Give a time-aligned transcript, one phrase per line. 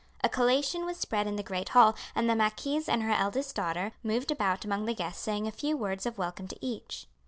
[0.23, 3.91] A collation was spread in the great hall, and the marquise and her eldest daughter
[4.01, 7.05] moved about among the guests saying a few words of welcome to each.